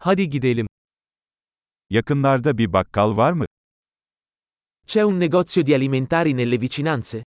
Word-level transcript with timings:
Hadi 0.00 0.30
gidelim. 0.30 0.66
Yakınlarda 1.90 2.58
bir 2.58 2.72
bakkal 2.72 3.16
var 3.16 3.32
mı? 3.32 3.44
C'è 4.86 5.02
un 5.04 5.20
negozio 5.20 5.66
di 5.66 5.74
alimentari 5.74 6.36
nelle 6.36 6.60
vicinanze? 6.60 7.22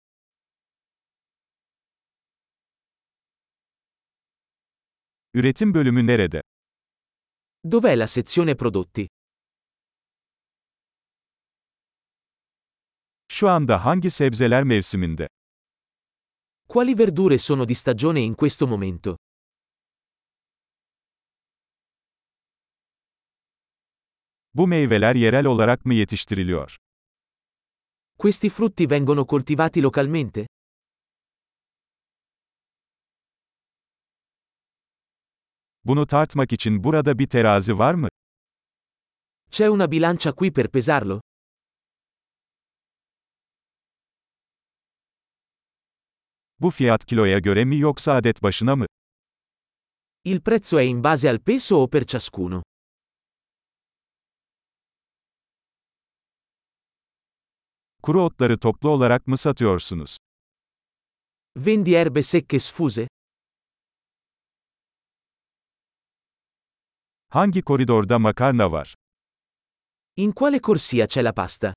Üretim 5.34 5.73
bölümü 5.73 6.07
nerede? 6.07 6.42
Dov'è 7.71 7.97
la 7.99 8.07
sezione 8.07 8.55
prodotti? 8.55 9.08
Şu 13.28 13.49
anda 13.49 13.85
hangi 13.85 14.10
sebzeler 14.10 14.63
mevsiminde? 14.63 15.28
Quali 16.67 16.94
verdure 16.95 17.38
sono 17.38 17.66
di 17.66 17.73
stagione 17.76 18.20
in 18.20 18.35
questo 18.35 18.67
momento? 18.67 19.16
Bu 24.54 24.68
meyveler 24.68 25.16
yerel 25.16 25.45
olarak 25.45 25.85
mı 25.85 25.94
yetiştiriliyor? 25.94 26.77
Questi 28.17 28.49
frutti 28.49 28.89
vengono 28.89 29.25
coltivati 29.27 29.84
localmente? 29.84 30.48
Bunu 35.85 36.08
tartmak 36.08 36.53
için 36.53 36.84
burada 36.84 37.20
bir 37.20 37.27
terazi 37.27 37.80
var 37.80 37.94
mı? 37.94 38.08
C'è 39.52 39.70
una 39.70 39.91
bilancia 39.91 40.31
qui 40.34 40.52
per 40.53 40.67
pesarlo? 40.72 41.20
Bu 46.59 46.72
fiyat 46.72 47.05
kiloya 47.05 47.39
göre 47.39 47.66
mi 47.66 47.77
yoksa 47.77 48.13
adet 48.13 48.44
başına 48.44 48.75
mı? 48.75 48.86
Il 50.25 50.41
prezzo 50.41 50.80
è 50.80 50.83
in 50.83 51.03
base 51.03 51.30
al 51.30 51.39
peso 51.39 51.75
o 51.75 51.88
per 51.89 52.05
ciascuno? 52.05 52.61
Kuru 58.03 58.21
otları 58.21 58.59
toplu 58.59 58.89
olarak 58.89 59.27
mı 59.27 59.38
satıyorsunuz? 59.38 60.17
Vendi 61.57 61.94
erbe 61.94 62.23
secche 62.23 62.59
sfuse? 62.59 63.08
Hangi 67.30 67.61
koridorda 67.61 68.19
makarna 68.19 68.71
var? 68.71 68.95
In 70.17 70.31
quale 70.31 70.59
corsia 70.59 71.05
c'è 71.08 71.23
la 71.23 71.33
pasta? 71.33 71.73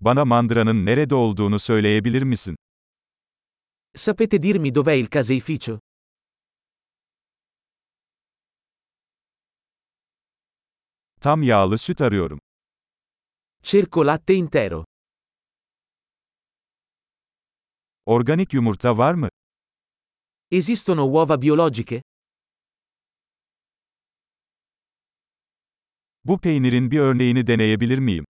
Bana 0.00 0.24
mandıranın 0.24 0.86
nerede 0.86 1.14
olduğunu 1.14 1.58
söyleyebilir 1.58 2.22
misin? 2.22 2.56
Sapete 3.96 4.42
dirmi 4.42 4.74
dov'è 4.74 4.94
il 4.98 5.08
caseificio? 5.10 5.78
Tam 11.20 11.42
yağlı 11.42 11.78
süt 11.78 12.00
arıyorum. 12.00 12.40
Cerco 13.62 14.06
latte 14.06 14.34
intero. 14.34 14.84
Organik 18.06 18.54
yumurta 18.54 18.98
var 18.98 19.14
mı? 19.14 19.28
Esistono 20.50 21.02
uova 21.04 21.42
biologiche? 21.42 22.02
Bu 26.24 26.38
peynirin 26.40 26.90
bir 26.90 26.98
örneğini 27.00 27.46
deneyebilir 27.46 27.98
miyim? 27.98 28.24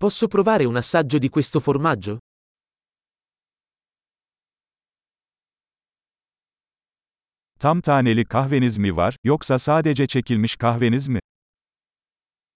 Posso 0.00 0.28
provare 0.28 0.66
un 0.66 0.74
assaggio 0.74 1.22
di 1.22 1.30
questo 1.30 1.60
formaggio? 1.60 2.18
Tam 7.58 7.80
taneli 7.80 8.24
kahveniz 8.24 8.78
mi 8.78 8.96
var, 8.96 9.16
yoksa 9.24 9.58
sadece 9.58 10.06
çekilmiş 10.06 10.56
kahveniz 10.56 11.08
mi? 11.08 11.20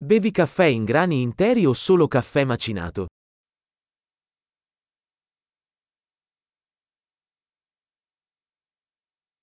Bevi 0.02 0.30
caffè 0.30 0.64
in 0.64 0.84
grani 0.84 1.20
interi 1.20 1.66
o 1.66 1.74
solo 1.74 2.08
caffè 2.08 2.44
macinato? 2.46 3.06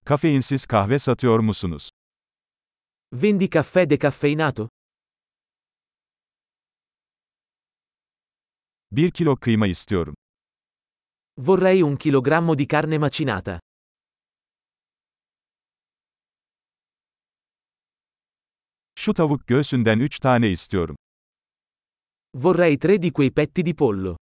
Kafeinsiz 0.06 0.66
kahve 0.66 1.00
satıyor 1.00 1.40
musunuz? 1.40 1.90
Vendi 3.16 3.48
caffè 3.48 3.86
decaffeinato? 3.86 4.68
1 8.92 9.12
kilo 9.12 9.36
kıyma 9.36 9.68
istiyorum. 9.68 10.14
Vorrei 11.42 11.82
un 11.82 11.98
chilogrammo 11.98 12.56
di 12.56 12.66
carne 12.66 12.98
macinata. 12.98 13.60
Şu 19.08 19.14
tavuk 19.14 19.48
göğsünden 19.48 20.00
3 20.00 20.20
tane 20.20 20.50
istiyorum. 20.50 20.96
Vorrei 22.36 22.80
tre 22.80 23.02
di 23.02 23.12
quei 23.12 23.32
petti 23.32 23.66
di 23.66 23.74
pollo. 23.76 24.16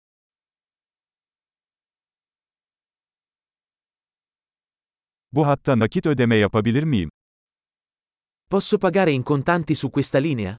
Bu 5.33 5.47
hatta 5.47 5.79
nakit 5.79 6.07
ödeme 6.07 6.37
yapabilir 6.37 6.83
miyim? 6.83 7.11
Posso 8.51 8.79
pagare 8.79 9.11
in 9.11 9.23
contanti 9.23 9.75
su 9.75 9.91
questa 9.91 10.19
linea? 10.19 10.57